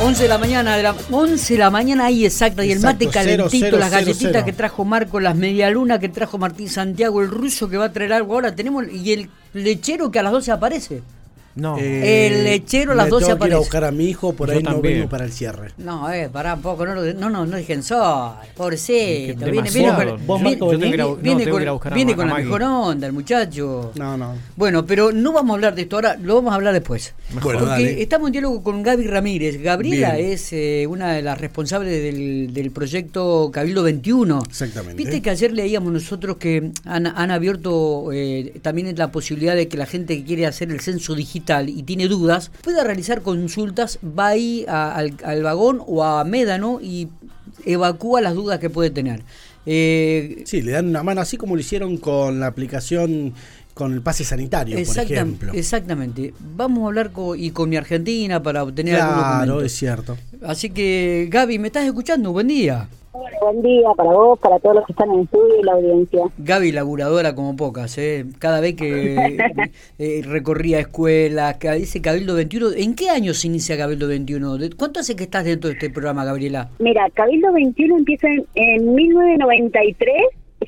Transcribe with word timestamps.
11 0.00 0.22
de 0.22 0.28
la 0.28 0.38
mañana, 0.38 0.76
de 0.76 0.82
la, 0.84 0.94
11 1.10 1.54
de 1.54 1.58
la 1.58 1.70
mañana 1.70 2.04
ahí 2.06 2.24
exacta, 2.24 2.64
y 2.64 2.70
el 2.70 2.78
Exacto, 2.78 3.04
mate 3.06 3.12
calentito, 3.12 3.48
cero, 3.50 3.66
cero, 3.66 3.78
las 3.78 3.90
galletitas 3.90 4.32
cero. 4.32 4.44
que 4.44 4.52
trajo 4.52 4.84
Marco, 4.84 5.18
las 5.18 5.34
medialunas 5.34 5.98
que 5.98 6.08
trajo 6.08 6.38
Martín 6.38 6.68
Santiago, 6.68 7.20
el 7.20 7.28
ruso 7.28 7.68
que 7.68 7.78
va 7.78 7.86
a 7.86 7.92
traer 7.92 8.12
algo 8.12 8.34
ahora, 8.34 8.54
tenemos, 8.54 8.84
y 8.92 9.12
el 9.12 9.30
lechero 9.54 10.10
que 10.12 10.20
a 10.20 10.22
las 10.22 10.30
12 10.30 10.52
aparece. 10.52 11.02
No. 11.58 11.76
El 11.78 12.44
lechero 12.44 12.92
a 12.92 12.94
las 12.94 13.06
me 13.06 13.10
12 13.10 13.26
tengo 13.26 13.38
que 13.38 13.46
ir 13.46 13.52
a 13.52 13.56
aparece. 13.56 13.58
buscar 13.58 13.84
a 13.84 13.90
mi 13.92 14.04
hijo, 14.06 14.32
por 14.32 14.48
Yo 14.48 14.54
ahí 14.56 14.62
no 14.62 14.72
también. 14.72 14.94
vengo 14.94 15.08
para 15.08 15.24
el 15.24 15.32
cierre. 15.32 15.72
No, 15.78 16.10
eh, 16.12 16.28
pará 16.32 16.54
un 16.54 16.62
poco, 16.62 16.86
no, 16.86 16.94
lo- 16.94 17.12
no, 17.14 17.28
no, 17.30 17.44
no 17.46 17.56
dejen 17.56 17.82
sol, 17.82 18.32
pobrecito. 18.56 19.44
Viene, 19.50 19.70
viene 19.70 19.88
con, 19.94 20.26
Vos, 20.26 20.40
viene- 20.42 20.56
viene- 20.76 20.96
no, 20.96 21.08
con- 21.80 21.92
viene 21.92 22.16
la 22.16 22.34
mejor 22.36 22.62
onda, 22.62 23.06
el 23.06 23.12
muchacho. 23.12 23.92
No, 23.96 24.16
no. 24.16 24.34
Bueno, 24.56 24.86
pero 24.86 25.12
no 25.12 25.32
vamos 25.32 25.50
a 25.50 25.54
hablar 25.54 25.74
de 25.74 25.82
esto 25.82 25.96
ahora, 25.96 26.16
lo 26.22 26.36
vamos 26.36 26.52
a 26.52 26.54
hablar 26.56 26.72
después. 26.74 27.14
Bueno, 27.42 27.58
Porque 27.60 27.64
dale. 27.66 28.02
estamos 28.02 28.28
en 28.28 28.32
diálogo 28.32 28.62
con 28.62 28.82
Gaby 28.82 29.06
Ramírez. 29.06 29.60
Gabriela 29.60 30.14
Bien. 30.14 30.32
es 30.32 30.52
eh, 30.52 30.86
una 30.88 31.12
de 31.12 31.22
las 31.22 31.38
responsables 31.40 32.02
del, 32.02 32.52
del 32.54 32.70
proyecto 32.70 33.50
Cabildo 33.52 33.82
21. 33.82 34.42
Exactamente. 34.48 34.94
Viste 35.02 35.20
que 35.22 35.30
ayer 35.30 35.52
leíamos 35.52 35.92
nosotros 35.92 36.36
que 36.36 36.70
han, 36.84 37.06
han 37.06 37.30
abierto 37.30 38.10
eh, 38.12 38.54
también 38.62 38.94
la 38.96 39.10
posibilidad 39.10 39.54
de 39.56 39.68
que 39.68 39.76
la 39.76 39.86
gente 39.86 40.16
que 40.16 40.24
quiere 40.24 40.46
hacer 40.46 40.70
el 40.70 40.80
censo 40.80 41.14
digital 41.14 41.47
y 41.68 41.82
tiene 41.82 42.08
dudas 42.08 42.50
pueda 42.62 42.84
realizar 42.84 43.22
consultas, 43.22 43.98
va 44.02 44.28
ahí 44.28 44.64
a- 44.68 44.94
al, 44.94 45.14
al 45.24 45.42
vagón 45.42 45.82
o 45.86 46.04
a 46.04 46.22
Médano 46.24 46.78
y 46.82 47.08
evacúa 47.64 48.20
las 48.20 48.34
dudas 48.34 48.58
que 48.58 48.70
puede 48.70 48.90
tener. 48.90 49.22
Eh, 49.66 50.42
Sí, 50.46 50.62
le 50.62 50.72
dan 50.72 50.88
una 50.88 51.02
mano 51.02 51.20
así 51.20 51.36
como 51.36 51.54
lo 51.54 51.60
hicieron 51.60 51.96
con 51.98 52.40
la 52.40 52.46
aplicación 52.46 53.34
con 53.74 53.92
el 53.92 54.02
pase 54.02 54.24
sanitario, 54.24 54.74
por 54.74 54.98
ejemplo. 54.98 55.52
Exactamente. 55.54 56.34
Vamos 56.56 56.82
a 56.82 56.86
hablar 56.88 57.12
con, 57.12 57.38
y 57.38 57.50
con 57.52 57.68
mi 57.68 57.76
Argentina 57.76 58.42
para 58.42 58.64
obtener 58.64 58.96
Claro, 58.96 59.60
es 59.62 59.72
cierto. 59.72 60.16
Así 60.42 60.70
que, 60.70 61.28
Gaby, 61.30 61.58
¿me 61.60 61.68
estás 61.68 61.84
escuchando? 61.86 62.32
Buen 62.32 62.48
día. 62.48 62.88
Buen 63.40 63.62
día 63.62 63.88
para 63.96 64.10
vos, 64.10 64.38
para 64.40 64.58
todos 64.58 64.76
los 64.76 64.86
que 64.86 64.92
están 64.92 65.08
en 65.10 65.16
el 65.20 65.24
estudio 65.24 65.60
y 65.60 65.62
la 65.64 65.72
audiencia. 65.72 66.22
Gaby, 66.38 66.72
laburadora 66.72 67.34
como 67.34 67.56
pocas, 67.56 67.96
¿eh? 67.98 68.24
Cada 68.38 68.60
vez 68.60 68.74
que 68.74 69.16
eh, 69.98 70.22
recorría 70.24 70.80
escuelas, 70.80 71.56
que 71.58 71.70
dice 71.72 72.00
Cabildo 72.02 72.34
21. 72.34 72.72
¿En 72.76 72.94
qué 72.94 73.10
año 73.10 73.34
se 73.34 73.46
inicia 73.48 73.76
Cabildo 73.76 74.08
21? 74.08 74.58
¿De- 74.58 74.70
¿Cuánto 74.70 75.00
hace 75.00 75.14
que 75.16 75.24
estás 75.24 75.44
dentro 75.44 75.68
de 75.68 75.74
este 75.74 75.90
programa, 75.90 76.24
Gabriela? 76.24 76.68
Mira, 76.78 77.08
Cabildo 77.14 77.52
21 77.52 77.98
empieza 77.98 78.28
en, 78.28 78.44
en 78.54 78.94
1993, 78.94 80.14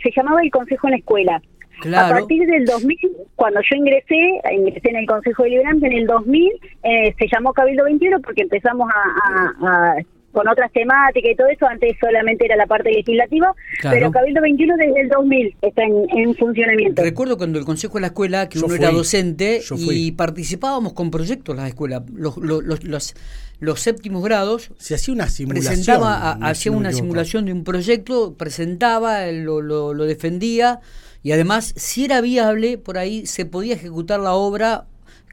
se 0.03 0.11
llamaba 0.17 0.41
el 0.43 0.51
Consejo 0.51 0.87
en 0.87 0.91
la 0.93 0.97
Escuela. 0.99 1.43
Claro. 1.81 2.15
A 2.15 2.19
partir 2.19 2.47
del 2.47 2.67
2000, 2.67 2.99
cuando 3.37 3.61
yo 3.63 3.75
ingresé, 3.77 4.15
ingresé 4.53 4.91
en 4.91 4.97
el 4.97 5.07
Consejo 5.07 5.45
Deliberante, 5.45 5.87
en 5.87 5.93
el 5.95 6.07
2000 6.07 6.53
eh, 6.83 7.15
se 7.19 7.27
llamó 7.33 7.55
Cabildo 7.55 7.85
21 7.85 8.21
porque 8.21 8.43
empezamos 8.43 8.87
a, 8.91 9.67
a- 9.67 9.93
a- 9.93 9.97
con 10.33 10.47
otras 10.49 10.71
temáticas 10.73 11.33
y 11.33 11.35
todo 11.37 11.49
eso, 11.49 11.67
antes 11.67 11.97
solamente 12.01 12.45
era 12.45 12.57
la 12.57 12.67
parte 12.67 12.91
legislativa, 12.91 13.55
Claro. 13.81 13.97
pero 13.97 14.11
Cabildo 14.13 14.41
21 14.43 14.77
desde 14.77 15.01
el 15.01 15.09
2000 15.09 15.57
está 15.63 15.83
en, 15.83 16.07
en 16.19 16.35
funcionamiento. 16.37 17.03
Recuerdo 17.03 17.37
cuando 17.37 17.59
el 17.59 17.65
consejo 17.65 17.95
de 17.95 18.01
la 18.03 18.07
escuela, 18.09 18.49
que 18.49 18.59
Yo 18.59 18.67
uno 18.67 18.77
fui, 18.77 18.85
era 18.85 18.93
docente 18.95 19.61
y 19.79 20.13
participábamos 20.13 20.93
con 20.93 21.11
proyectos 21.11 21.55
en 21.57 21.63
la 21.63 21.69
escuela. 21.69 22.05
Los, 22.15 22.37
los, 22.37 22.63
los, 22.63 22.85
los, 22.85 23.15
los 23.59 23.81
séptimos 23.81 24.23
grados 24.23 24.71
Se 24.79 24.95
hacía 24.95 25.13
una 25.15 25.29
simulación. 25.29 25.73
presentaba, 25.75 26.31
a- 26.31 26.35
no 26.37 26.47
sé 26.47 26.51
hacía 26.53 26.73
una 26.73 26.93
simulación 26.93 27.45
de 27.47 27.53
un 27.53 27.65
proyecto, 27.65 28.35
presentaba, 28.35 29.27
lo, 29.33 29.61
lo, 29.63 29.95
lo 29.95 30.05
defendía 30.05 30.81
y 31.23 31.33
además, 31.33 31.75
si 31.77 32.05
era 32.07 32.21
viable, 32.23 32.79
por 32.79 32.97
ahí 32.97 33.27
se 33.27 33.45
podía 33.45 33.75
ejecutar 33.75 34.21
la 34.21 34.33
obra 34.33 34.85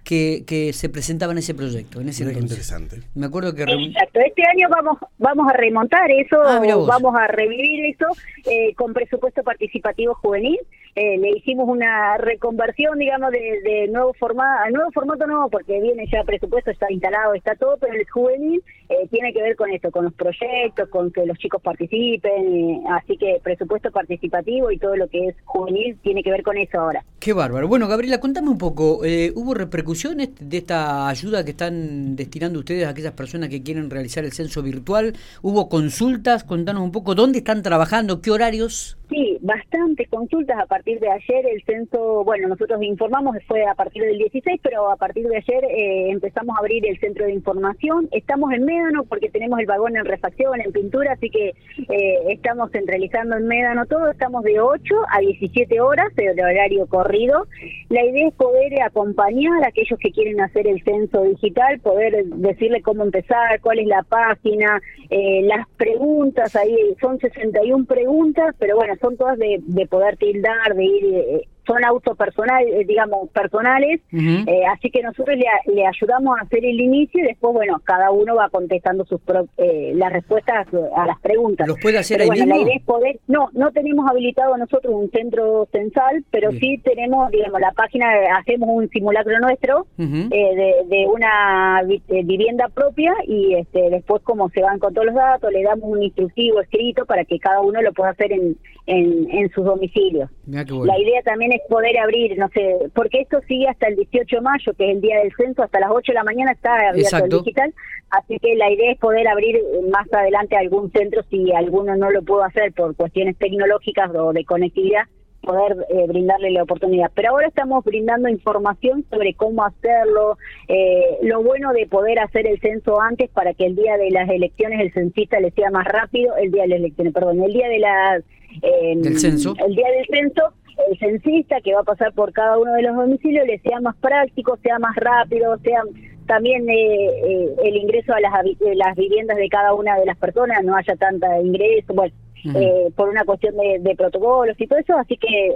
que, 0.07 0.43
que 0.47 0.71
se 0.71 0.87
presentaba 0.87 1.33
en 1.33 1.39
ese 1.39 1.53
proyecto. 1.53 1.99
En 1.99 2.07
ese 2.07 2.23
Mira 2.23 2.35
qué 2.35 2.39
entonces. 2.39 2.71
interesante. 2.71 3.09
Me 3.13 3.25
acuerdo 3.25 3.53
que... 3.53 3.63
Exacto, 3.63 4.19
este 4.25 4.41
año 4.47 4.69
vamos 4.69 4.97
vamos 5.17 5.47
a 5.51 5.57
remontar 5.57 6.09
eso, 6.11 6.37
Ah, 6.45 6.61
vamos 6.87 7.13
a 7.19 7.27
revivir 7.27 7.85
eso 7.93 8.05
eh, 8.49 8.73
con 8.75 8.93
presupuesto 8.93 9.43
participativo 9.43 10.13
juvenil. 10.15 10.59
Eh, 10.95 11.17
le 11.19 11.29
hicimos 11.37 11.67
una 11.67 12.17
reconversión, 12.17 12.97
digamos, 12.97 13.31
de, 13.31 13.61
de 13.63 13.87
nuevo 13.89 14.13
formato, 14.13 14.69
nuevo 14.71 14.91
formato 14.91 15.27
no, 15.27 15.47
porque 15.49 15.79
viene 15.79 16.07
ya 16.11 16.23
presupuesto, 16.23 16.71
está 16.71 16.91
instalado, 16.91 17.35
está 17.35 17.53
todo, 17.55 17.77
pero 17.77 17.93
el 17.93 18.09
juvenil 18.09 18.63
eh, 18.89 19.07
tiene 19.11 19.31
que 19.31 19.41
ver 19.43 19.55
con 19.55 19.69
esto, 19.71 19.91
con 19.91 20.05
los 20.05 20.13
proyectos, 20.13 20.89
con 20.89 21.11
que 21.11 21.25
los 21.25 21.37
chicos 21.37 21.61
participen, 21.61 22.55
eh, 22.55 22.81
así 22.89 23.15
que 23.17 23.39
presupuesto 23.43 23.91
participativo 23.91 24.71
y 24.71 24.79
todo 24.79 24.95
lo 24.95 25.07
que 25.07 25.27
es 25.27 25.35
juvenil 25.45 25.97
tiene 26.01 26.23
que 26.23 26.31
ver 26.31 26.41
con 26.41 26.57
eso 26.57 26.79
ahora. 26.79 27.03
Qué 27.19 27.33
bárbaro. 27.33 27.67
Bueno, 27.67 27.87
Gabriela, 27.87 28.19
contame 28.19 28.49
un 28.49 28.59
poco, 28.59 29.03
eh, 29.03 29.31
¿hubo 29.35 29.55
repercusiones 29.55 30.29
de 30.39 30.57
esta 30.57 31.09
ayuda 31.09 31.43
que 31.43 31.51
están 31.51 32.15
destinando 32.15 32.59
ustedes 32.59 32.85
a 32.85 32.89
aquellas 32.89 33.13
personas 33.13 33.49
que 33.49 33.63
quieren 33.63 33.89
realizar 33.89 34.23
el 34.23 34.33
censo 34.33 34.61
virtual? 34.61 35.13
¿Hubo 35.41 35.67
consultas? 35.67 36.43
Contanos 36.43 36.83
un 36.83 36.91
poco 36.91 37.15
dónde 37.15 37.39
están 37.39 37.63
trabajando, 37.63 38.21
qué 38.21 38.29
horarios. 38.29 38.97
Sí, 39.09 39.37
bastantes 39.41 40.09
consultas 40.09 40.59
a 40.59 40.65
partir 40.67 40.99
de 40.99 41.09
ayer. 41.09 41.45
El 41.47 41.63
censo, 41.63 42.23
bueno, 42.23 42.49
nosotros 42.49 42.81
informamos, 42.83 43.37
fue 43.47 43.65
a 43.65 43.73
partir 43.73 44.03
del 44.03 44.17
16, 44.17 44.59
pero 44.61 44.91
a 44.91 44.97
partir 44.97 45.27
de 45.27 45.37
ayer 45.37 45.63
eh, 45.63 46.11
empezamos 46.11 46.55
a 46.55 46.59
abrir 46.59 46.85
el 46.85 46.99
centro 46.99 47.25
de 47.25 47.33
información. 47.33 48.09
Estamos 48.11 48.51
en 48.53 48.65
Médano 48.65 49.05
porque 49.05 49.29
tenemos 49.29 49.59
el 49.59 49.65
vagón 49.65 49.95
en 49.95 50.05
refacción, 50.05 50.61
en 50.61 50.71
pintura, 50.71 51.13
así 51.13 51.29
que 51.29 51.49
eh, 51.49 52.19
estamos 52.29 52.69
centralizando 52.71 53.37
en 53.37 53.47
Médano 53.47 53.85
todo. 53.85 54.11
Estamos 54.11 54.43
de 54.43 54.59
8 54.59 54.95
a 55.09 55.19
17 55.19 55.81
horas 55.81 56.13
de 56.15 56.43
horario 56.43 56.85
corrido. 57.07 57.47
La 57.89 58.03
idea 58.03 58.27
es 58.27 58.33
poder 58.33 58.81
acompañar 58.81 59.63
a 59.63 59.67
aquellos 59.67 59.97
que 59.99 60.11
quieren 60.11 60.41
hacer 60.41 60.67
el 60.67 60.83
censo 60.83 61.23
digital, 61.23 61.79
poder 61.79 62.25
decirle 62.25 62.81
cómo 62.81 63.03
empezar, 63.03 63.59
cuál 63.61 63.79
es 63.79 63.87
la 63.87 64.03
página, 64.03 64.81
eh, 65.09 65.41
las 65.43 65.67
preguntas, 65.77 66.55
ahí 66.55 66.75
son 66.99 67.19
61 67.19 67.85
preguntas, 67.85 68.55
pero 68.59 68.75
bueno, 68.75 68.93
son 68.99 69.15
todas 69.17 69.37
de, 69.37 69.59
de 69.61 69.87
poder 69.87 70.17
tildar, 70.17 70.75
de 70.75 70.83
ir, 70.83 71.05
eh, 71.05 71.47
son 71.67 71.83
autopersonales, 71.83 72.73
eh, 72.73 72.85
digamos, 72.87 73.29
personales, 73.29 73.99
eh, 74.11 74.61
así 74.73 74.89
que 74.89 75.01
nosotros 75.03 75.35
le, 75.37 75.45
le 75.73 75.85
ayudamos 75.85 76.37
a 76.39 76.43
hacer 76.43 76.63
el 76.65 76.79
inicio 76.79 77.21
y 77.23 77.27
después, 77.27 77.53
bueno, 77.53 77.79
cada 77.83 78.09
uno 78.11 78.35
va 78.35 78.49
contestando 78.49 79.05
sus 79.05 79.19
pro- 79.21 79.47
eh, 79.57 79.91
las 79.95 80.11
respuestas 80.13 80.67
a 80.95 81.05
las 81.05 81.19
preguntas. 81.19 81.67
¿Los 81.67 81.77
puede 81.79 81.97
hacer 81.97 82.17
Pero 82.19 82.31
ahí 82.31 82.39
bueno, 82.39 82.45
mismo? 82.45 82.55
la 82.57 82.63
idea 82.63 82.75
es 82.77 82.83
poder, 82.85 83.19
no, 83.27 83.49
no 83.53 83.71
tenemos 83.71 84.09
habilitado 84.09 84.57
nosotros 84.57 84.93
un 84.93 85.11
centro 85.11 85.67
censal, 85.71 86.23
pero 86.31 86.49
Bien. 86.49 86.61
sí 86.61 86.77
tenemos, 86.83 87.29
digamos, 87.31 87.59
la 87.59 87.71
página, 87.73 88.07
hacemos 88.39 88.69
un 88.71 88.87
simulacro 88.89 89.37
nuestro 89.39 89.85
eh, 89.99 90.05
de, 90.31 90.73
de 90.87 91.05
una 91.07 91.81
eh, 91.81 92.23
vivienda 92.23 92.69
propia 92.69 93.13
y 93.27 93.55
este, 93.55 93.89
después 93.89 94.21
como 94.23 94.49
se 94.49 94.61
van 94.61 94.79
con 94.79 94.93
todos 94.93 95.07
los 95.07 95.15
datos, 95.15 95.51
le 95.51 95.63
damos 95.63 95.89
un 95.89 96.01
instructivo 96.03 96.61
escrito 96.61 97.05
para 97.05 97.25
que 97.25 97.39
cada 97.39 97.61
uno 97.61 97.81
lo 97.81 97.91
pueda 97.93 98.11
hacer 98.11 98.31
en, 98.31 98.55
en, 98.85 99.27
en 99.31 99.49
sus 99.51 99.65
domicilios. 99.65 100.29
Bueno. 100.45 100.85
La 100.85 100.97
idea 100.99 101.21
también 101.23 101.51
es 101.51 101.56
poder 101.69 101.97
abrir, 101.99 102.37
no 102.37 102.47
sé, 102.49 102.77
porque 102.93 103.21
esto 103.21 103.39
sigue 103.47 103.67
hasta 103.67 103.87
el 103.87 103.95
18 103.95 104.35
de 104.37 104.41
mayo, 104.41 104.73
que 104.73 104.85
es 104.89 104.95
el 104.95 105.01
día 105.01 105.19
del 105.19 105.33
censo, 105.35 105.63
hasta 105.63 105.79
las 105.79 105.91
8 105.91 106.11
de 106.11 106.15
la 106.15 106.23
mañana 106.23 106.51
está 106.51 106.73
abierto 106.75 106.99
Exacto. 106.99 107.37
el 107.37 107.43
digital, 107.43 107.73
así 108.11 108.39
que 108.39 108.55
la 108.55 108.71
idea 108.71 108.91
es 108.91 108.99
poder 108.99 109.27
abrir 109.27 109.59
más 109.89 110.11
adelante 110.13 110.55
algún 110.57 110.91
centro 110.91 111.21
si 111.29 111.51
alguno 111.53 111.95
no 111.95 112.11
lo 112.11 112.21
pudo 112.21 112.43
hacer 112.43 112.73
por 112.73 112.95
cuestiones 112.95 113.37
tecnológicas 113.37 114.09
o 114.15 114.33
de 114.33 114.45
conectividad, 114.45 115.03
poder 115.41 115.77
eh, 115.89 116.05
brindarle 116.07 116.51
la 116.51 116.63
oportunidad. 116.63 117.09
Pero 117.15 117.29
ahora 117.29 117.47
estamos 117.47 117.83
brindando 117.85 118.27
información 118.27 119.05
sobre 119.09 119.33
cómo 119.33 119.63
hacerlo, 119.63 120.37
eh, 120.67 121.17
lo 121.23 121.41
bueno 121.41 121.71
de 121.73 121.87
poder 121.87 122.19
hacer 122.19 122.47
el 122.47 122.59
censo 122.59 122.99
antes 122.99 123.29
para 123.29 123.53
que 123.53 123.65
el 123.65 123.75
día 123.75 123.97
de 123.97 124.11
las 124.11 124.27
elecciones 124.29 124.81
el 124.81 124.91
censista 124.93 125.39
le 125.39 125.51
sea 125.51 125.69
más 125.71 125.85
rápido, 125.85 126.35
el 126.35 126.51
día 126.51 126.63
de 126.63 126.67
las 126.69 126.79
elecciones, 126.79 127.13
perdón, 127.13 127.41
el 127.43 127.53
día 127.53 127.69
de 127.69 127.79
las... 127.79 128.23
eh, 128.61 128.93
Del 128.97 129.19
censo. 129.19 129.53
El 129.65 129.75
día 129.75 129.87
del 129.89 130.05
censo, 130.07 130.53
el 130.89 130.97
censista 130.99 131.61
que 131.61 131.73
va 131.73 131.81
a 131.81 131.83
pasar 131.83 132.13
por 132.13 132.31
cada 132.33 132.57
uno 132.57 132.73
de 132.73 132.83
los 132.83 132.95
domicilios 132.95 133.45
le 133.47 133.59
sea 133.59 133.79
más 133.81 133.95
práctico, 133.97 134.57
sea 134.57 134.79
más 134.79 134.95
rápido, 134.95 135.57
sea 135.59 135.81
también 136.27 136.69
eh, 136.69 136.75
eh, 136.75 137.55
el 137.63 137.75
ingreso 137.77 138.13
a 138.13 138.19
las, 138.19 138.95
viviendas 138.95 139.37
de 139.37 139.49
cada 139.49 139.73
una 139.73 139.97
de 139.97 140.05
las 140.05 140.17
personas, 140.17 140.63
no 140.63 140.75
haya 140.75 140.95
tanta 140.95 141.39
ingreso, 141.41 141.93
bueno, 141.93 142.13
eh, 142.55 142.91
por 142.95 143.09
una 143.09 143.23
cuestión 143.23 143.55
de, 143.57 143.79
de 143.79 143.95
protocolos 143.95 144.59
y 144.59 144.67
todo 144.67 144.79
eso, 144.79 144.97
así 144.97 145.17
que 145.17 145.55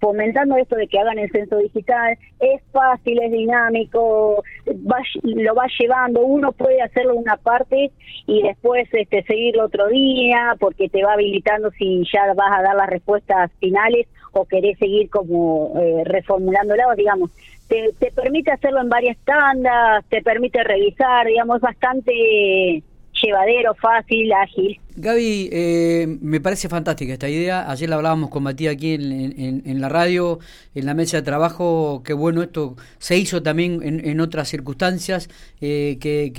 fomentando 0.00 0.56
esto 0.56 0.76
de 0.76 0.88
que 0.88 0.98
hagan 0.98 1.18
el 1.18 1.30
censo 1.30 1.58
digital, 1.58 2.16
es 2.40 2.62
fácil, 2.72 3.22
es 3.22 3.30
dinámico, 3.30 4.42
va, 4.68 4.98
lo 5.22 5.54
va 5.54 5.66
llevando, 5.78 6.22
uno 6.22 6.52
puede 6.52 6.80
hacerlo 6.82 7.14
una 7.14 7.36
parte 7.36 7.90
y 8.26 8.42
después 8.42 8.88
este, 8.92 9.22
seguirlo 9.24 9.66
otro 9.66 9.88
día, 9.88 10.56
porque 10.58 10.88
te 10.88 11.04
va 11.04 11.12
habilitando 11.12 11.70
si 11.72 12.02
ya 12.12 12.32
vas 12.34 12.58
a 12.58 12.62
dar 12.62 12.76
las 12.76 12.88
respuestas 12.88 13.50
finales 13.60 14.08
o 14.32 14.46
querés 14.46 14.78
seguir 14.78 15.10
como 15.10 15.74
eh, 15.78 16.02
reformulándola, 16.04 16.94
digamos, 16.96 17.30
te, 17.68 17.92
te 17.98 18.10
permite 18.10 18.50
hacerlo 18.52 18.80
en 18.80 18.88
varias 18.88 19.18
tandas, 19.24 20.04
te 20.08 20.22
permite 20.22 20.62
revisar, 20.64 21.26
digamos, 21.26 21.60
bastante 21.60 22.82
llevadero, 23.22 23.74
fácil, 23.74 24.32
ágil. 24.32 24.80
Gaby, 24.96 25.48
eh, 25.52 26.18
me 26.20 26.40
parece 26.40 26.68
fantástica 26.68 27.12
esta 27.12 27.28
idea. 27.28 27.70
Ayer 27.70 27.88
la 27.88 27.96
hablábamos 27.96 28.30
con 28.30 28.42
Matías 28.42 28.74
aquí 28.74 28.94
en, 28.94 29.80
la 29.80 29.88
radio, 29.88 30.38
en 30.74 30.86
la 30.86 30.94
mesa 30.94 31.18
de 31.18 31.22
trabajo. 31.22 32.02
Qué 32.04 32.12
bueno 32.12 32.42
esto 32.42 32.76
se 32.98 33.16
hizo 33.16 33.42
también 33.42 33.80
en, 33.82 34.20
otras 34.20 34.48
circunstancias, 34.48 35.28
eh, 35.60 35.98
que, 36.00 36.32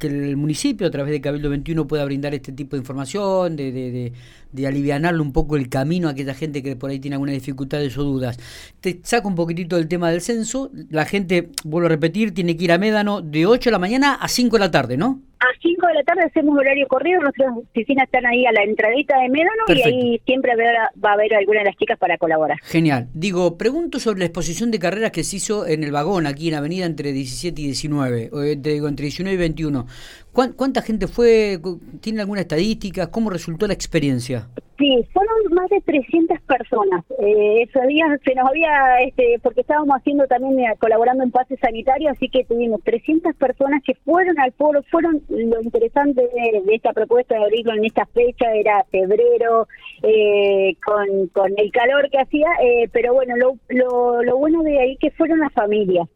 el 0.00 0.36
municipio 0.36 0.86
a 0.88 0.90
través 0.90 1.12
de 1.12 1.20
Cabildo 1.20 1.50
21 1.50 1.86
pueda 1.86 2.04
brindar 2.04 2.34
este 2.34 2.52
tipo 2.52 2.74
de 2.74 2.80
información, 2.80 3.54
de, 3.54 3.70
de, 3.70 3.90
de, 3.92 4.12
de, 4.50 4.66
alivianarle 4.66 5.20
un 5.20 5.32
poco 5.32 5.56
el 5.56 5.68
camino 5.68 6.08
a 6.08 6.12
aquella 6.12 6.34
gente 6.34 6.62
que 6.64 6.74
por 6.74 6.90
ahí 6.90 6.98
tiene 6.98 7.14
alguna 7.14 7.32
dificultades 7.32 7.96
o 7.96 8.02
dudas. 8.02 8.38
Te 8.80 9.00
saco 9.04 9.28
un 9.28 9.36
poquitito 9.36 9.76
del 9.76 9.86
tema 9.86 10.10
del 10.10 10.20
censo. 10.20 10.70
La 10.90 11.04
gente, 11.04 11.50
vuelvo 11.64 11.86
a 11.86 11.90
repetir, 11.90 12.34
tiene 12.34 12.56
que 12.56 12.64
ir 12.64 12.72
a 12.72 12.78
Médano 12.78 13.22
de 13.22 13.46
8 13.46 13.70
de 13.70 13.72
la 13.72 13.78
mañana 13.78 14.14
a 14.14 14.26
5 14.26 14.56
de 14.56 14.60
la 14.60 14.70
tarde, 14.70 14.96
¿no? 14.96 15.22
A 15.40 15.46
5 15.62 15.86
de 15.86 15.94
la 15.94 16.02
tarde 16.02 16.24
hacemos 16.24 16.58
horario 16.58 16.88
corrido, 16.88 17.20
nuestras 17.20 17.56
oficinas 17.56 18.06
están 18.06 18.26
ahí 18.26 18.44
a 18.44 18.50
la 18.50 18.64
entradita 18.64 19.20
de 19.20 19.28
Médano 19.28 19.62
Perfecto. 19.68 19.90
y 19.90 19.92
ahí 19.92 20.22
siempre 20.26 20.52
va 20.56 21.10
a 21.10 21.12
haber 21.12 21.32
alguna 21.34 21.60
de 21.60 21.66
las 21.66 21.76
chicas 21.76 21.96
para 21.96 22.18
colaborar. 22.18 22.58
Genial. 22.64 23.08
Digo, 23.14 23.56
pregunto 23.56 24.00
sobre 24.00 24.18
la 24.18 24.24
exposición 24.24 24.72
de 24.72 24.80
carreras 24.80 25.12
que 25.12 25.22
se 25.22 25.36
hizo 25.36 25.64
en 25.66 25.84
el 25.84 25.92
vagón, 25.92 26.26
aquí 26.26 26.48
en 26.48 26.54
Avenida 26.54 26.86
entre 26.86 27.12
17 27.12 27.60
y 27.60 27.64
19, 27.66 28.30
o, 28.32 28.40
digo, 28.40 28.88
entre 28.88 29.04
19 29.04 29.34
y 29.34 29.38
21. 29.38 29.86
¿Cuánta 30.32 30.82
gente 30.82 31.06
fue? 31.06 31.60
¿Tiene 32.00 32.20
alguna 32.20 32.40
estadística? 32.40 33.08
¿Cómo 33.10 33.30
resultó 33.30 33.66
la 33.66 33.74
experiencia? 33.74 34.48
Sí, 34.78 35.04
fueron 35.12 35.34
más 35.50 35.68
de 35.70 35.80
300 35.80 36.40
personas. 36.42 37.04
Eh, 37.18 37.66
día 37.88 38.06
se 38.24 38.34
nos 38.36 38.48
había, 38.48 39.00
este, 39.00 39.40
porque 39.42 39.62
estábamos 39.62 39.96
haciendo 39.96 40.26
también, 40.28 40.60
eh, 40.60 40.74
colaborando 40.78 41.24
en 41.24 41.32
pase 41.32 41.56
sanitario, 41.56 42.10
así 42.10 42.28
que 42.28 42.44
tuvimos 42.44 42.80
300 42.84 43.34
personas 43.34 43.82
que 43.84 43.94
fueron 44.04 44.38
al 44.38 44.52
foro. 44.52 44.84
Fueron 44.88 45.20
lo 45.28 45.60
interesante 45.62 46.22
de, 46.22 46.62
de 46.64 46.74
esta 46.76 46.92
propuesta 46.92 47.34
de 47.34 47.44
abrirlo 47.44 47.74
en 47.74 47.86
esta 47.86 48.06
fecha, 48.06 48.54
era 48.54 48.84
febrero, 48.84 49.66
eh, 50.04 50.76
con, 50.84 51.26
con 51.28 51.52
el 51.56 51.72
calor 51.72 52.08
que 52.10 52.20
hacía, 52.20 52.48
eh, 52.62 52.88
pero 52.92 53.14
bueno, 53.14 53.36
lo, 53.36 53.56
lo, 53.68 54.22
lo 54.22 54.36
bueno 54.36 54.62
de 54.62 54.80
ahí 54.80 54.96
que 54.96 55.10
fueron 55.10 55.40
las 55.40 55.52
familias 55.52 56.08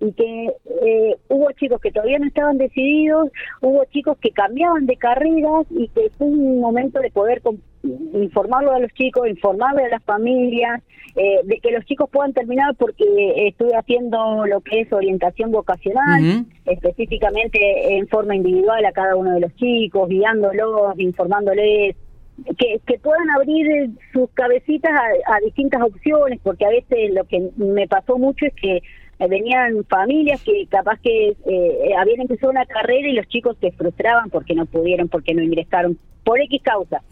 y 0.00 0.12
que 0.12 0.52
eh, 0.82 1.16
hubo 1.28 1.50
chicos 1.52 1.80
que 1.80 1.92
todavía 1.92 2.18
no 2.18 2.26
estaban 2.26 2.58
decididos, 2.58 3.30
hubo 3.60 3.84
chicos 3.86 4.18
que 4.18 4.30
cambiaban 4.30 4.86
de 4.86 4.96
carreras 4.96 5.66
y 5.70 5.88
que 5.88 6.10
fue 6.16 6.26
un 6.26 6.60
momento 6.60 7.00
de 7.00 7.10
poder 7.10 7.42
informarlo 8.14 8.72
a 8.72 8.80
los 8.80 8.92
chicos, 8.94 9.28
informarle 9.28 9.84
a 9.84 9.88
las 9.88 10.02
familias, 10.02 10.82
eh, 11.14 11.40
de 11.44 11.58
que 11.60 11.70
los 11.70 11.84
chicos 11.86 12.10
puedan 12.10 12.32
terminar 12.32 12.74
porque 12.74 13.04
estuve 13.48 13.74
haciendo 13.74 14.46
lo 14.46 14.60
que 14.60 14.80
es 14.80 14.92
orientación 14.92 15.50
vocacional, 15.50 16.44
específicamente 16.66 17.96
en 17.96 18.06
forma 18.08 18.36
individual 18.36 18.84
a 18.84 18.92
cada 18.92 19.16
uno 19.16 19.32
de 19.32 19.40
los 19.40 19.54
chicos, 19.56 20.08
guiándolos, 20.08 20.98
informándoles, 20.98 21.96
que, 22.58 22.80
que 22.86 22.98
puedan 22.98 23.30
abrir 23.30 23.90
sus 24.12 24.28
cabecitas 24.32 24.92
a, 24.92 25.36
a 25.36 25.40
distintas 25.40 25.80
opciones, 25.82 26.38
porque 26.42 26.66
a 26.66 26.70
veces 26.70 27.14
lo 27.14 27.24
que 27.24 27.48
me 27.56 27.88
pasó 27.88 28.18
mucho 28.18 28.44
es 28.44 28.54
que 28.54 28.82
eh, 29.18 29.28
venían 29.28 29.84
familias 29.84 30.42
que 30.42 30.66
capaz 30.68 31.00
que 31.00 31.28
eh, 31.46 31.94
habían 31.98 32.20
empezado 32.22 32.50
una 32.50 32.66
carrera 32.66 33.08
y 33.08 33.14
los 33.14 33.26
chicos 33.28 33.56
se 33.60 33.72
frustraban 33.72 34.30
porque 34.30 34.54
no 34.54 34.66
pudieron, 34.66 35.08
porque 35.08 35.34
no 35.34 35.42
ingresaron, 35.42 35.98
por 36.24 36.40
X 36.40 36.60
causa. 36.62 37.02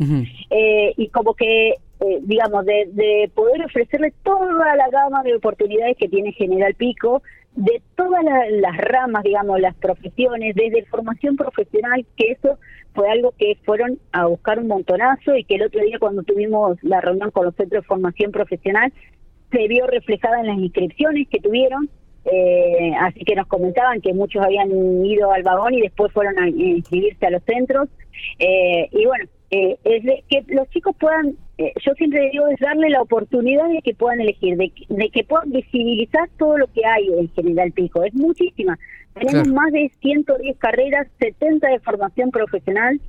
eh, 0.51 0.93
y 0.97 1.09
como 1.09 1.35
que, 1.35 1.71
eh, 1.71 2.19
digamos, 2.23 2.65
de, 2.67 2.89
de 2.93 3.31
poder 3.35 3.65
ofrecerle 3.65 4.13
toda 4.23 4.77
la 4.77 4.89
gama 4.91 5.23
de 5.23 5.37
oportunidades 5.37 5.97
que 5.97 6.09
tiene 6.09 6.33
General 6.33 6.75
Pico, 6.75 7.23
de 7.55 7.81
todas 7.97 8.25
la, 8.25 8.51
las 8.51 8.77
ramas, 8.77 9.23
digamos, 9.23 9.61
las 9.61 9.75
profesiones, 9.77 10.57
desde 10.57 10.85
formación 10.87 11.37
profesional, 11.37 12.05
que 12.17 12.33
eso 12.33 12.59
fue 12.95 13.09
algo 13.11 13.33
que 13.39 13.57
fueron 13.65 13.99
a 14.13 14.27
buscar 14.27 14.59
un 14.59 14.67
montonazo 14.67 15.37
y 15.37 15.45
que 15.45 15.57
el 15.57 15.63
otro 15.63 15.81
día 15.81 15.99
cuando 15.99 16.23
tuvimos 16.23 16.77
la 16.83 17.01
reunión 17.01 17.31
con 17.31 17.45
los 17.45 17.55
centros 17.55 17.83
de 17.83 17.87
formación 17.87 18.33
profesional, 18.33 18.93
se 19.55 19.69
vio 19.69 19.87
reflejada 19.87 20.41
en 20.41 20.47
las 20.49 20.59
inscripciones 20.59 21.29
que 21.29 21.41
tuvieron, 21.41 21.89
eh, 22.25 22.93
así 23.01 23.21
que 23.25 23.35
nos 23.35 23.47
comentaban 23.47 24.01
que 24.01 24.13
muchos 24.13 24.43
habían 24.43 24.71
ido 25.05 25.31
al 25.31 25.43
vagón 25.43 25.75
y 25.75 25.83
después 25.83 26.13
fueron 26.13 26.39
a 26.39 26.49
inscribirse 26.49 27.27
a 27.27 27.31
los 27.31 27.43
centros. 27.45 27.89
Eh, 28.39 28.89
y 28.91 29.05
bueno, 29.05 29.27
eh, 29.51 29.79
es 29.85 30.03
de 30.03 30.25
que 30.29 30.45
los 30.49 30.69
chicos 30.71 30.97
puedan, 30.99 31.37
eh, 31.59 31.73
yo 31.85 31.93
siempre 31.95 32.31
digo, 32.33 32.49
es 32.49 32.59
darle 32.59 32.89
la 32.91 33.03
oportunidad 33.03 33.69
de 33.69 33.83
que 33.83 33.95
puedan 33.95 34.21
elegir, 34.21 34.57
de, 34.57 34.73
de, 34.89 35.11
que 35.11 35.23
puedan 35.23 35.51
visibilizar 35.51 36.29
todo 36.39 36.59
lo 36.59 36.67
que 36.69 36.85
hay 36.85 37.07
en 37.07 37.29
General 37.35 37.71
Pico. 37.73 38.03
Es 38.03 38.15
muchísima. 38.15 38.79
Tenemos 39.15 39.45
claro. 39.45 39.55
más 39.55 39.73
de 39.73 39.93
110 40.01 40.57
carreras, 40.59 41.07
70 41.21 41.69
de 41.69 41.79
formación 41.81 42.31
profesional, 42.31 43.01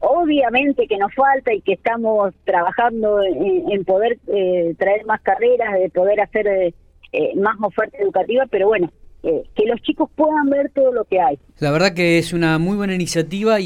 Obviamente 0.00 0.86
que 0.86 0.98
nos 0.98 1.14
falta 1.14 1.52
y 1.52 1.60
que 1.60 1.74
estamos 1.74 2.34
trabajando 2.44 3.22
en, 3.22 3.70
en 3.70 3.84
poder 3.84 4.18
eh, 4.28 4.74
traer 4.78 5.04
más 5.06 5.20
carreras, 5.22 5.74
de 5.74 5.90
poder 5.90 6.20
hacer 6.20 6.46
eh, 6.46 6.74
eh, 7.12 7.32
más 7.36 7.56
oferta 7.62 7.96
educativa, 7.98 8.44
pero 8.50 8.68
bueno, 8.68 8.90
eh, 9.22 9.42
que 9.56 9.66
los 9.66 9.80
chicos 9.82 10.08
puedan 10.14 10.48
ver 10.50 10.70
todo 10.74 10.92
lo 10.92 11.04
que 11.04 11.20
hay. 11.20 11.38
La 11.58 11.70
verdad 11.70 11.94
que 11.94 12.18
es 12.18 12.32
una 12.32 12.58
muy 12.58 12.76
buena 12.76 12.94
iniciativa 12.94 13.58
y, 13.58 13.64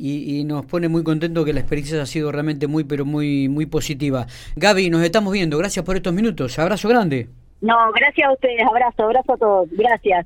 y, 0.00 0.38
y 0.38 0.44
nos 0.44 0.64
pone 0.66 0.88
muy 0.88 1.02
contento 1.02 1.44
que 1.44 1.52
la 1.52 1.60
experiencia 1.60 2.00
ha 2.00 2.06
sido 2.06 2.32
realmente 2.32 2.66
muy, 2.66 2.84
pero 2.84 3.04
muy, 3.04 3.48
muy 3.48 3.66
positiva. 3.66 4.26
Gaby, 4.56 4.88
nos 4.88 5.02
estamos 5.02 5.32
viendo. 5.32 5.58
Gracias 5.58 5.84
por 5.84 5.96
estos 5.96 6.14
minutos. 6.14 6.58
Abrazo 6.58 6.88
grande. 6.88 7.28
No, 7.60 7.76
gracias 7.94 8.28
a 8.28 8.32
ustedes. 8.32 8.62
Abrazo, 8.62 9.04
abrazo 9.04 9.32
a 9.34 9.36
todos. 9.36 9.68
Gracias. 9.72 10.20